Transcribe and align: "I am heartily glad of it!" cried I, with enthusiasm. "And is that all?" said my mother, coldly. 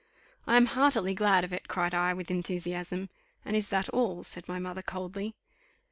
"I 0.47 0.57
am 0.57 0.65
heartily 0.65 1.13
glad 1.13 1.43
of 1.43 1.53
it!" 1.53 1.67
cried 1.67 1.93
I, 1.93 2.11
with 2.15 2.31
enthusiasm. 2.31 3.11
"And 3.45 3.55
is 3.55 3.69
that 3.69 3.87
all?" 3.89 4.23
said 4.23 4.47
my 4.47 4.57
mother, 4.57 4.81
coldly. 4.81 5.35